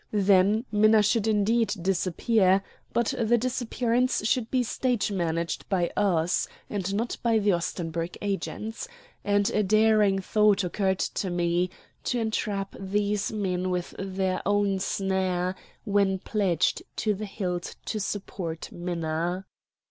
[0.11, 6.91] Then Minna should indeed disappear; but the disappearance should be stage managed by us, and
[6.95, 8.87] not by the Ostenburg agents;
[9.23, 11.69] and a daring thought occurred to me,
[12.05, 15.53] to entrap these men with their own snare
[15.83, 19.45] when pledged to the hilt to support Minna.